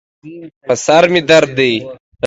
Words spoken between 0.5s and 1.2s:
په سر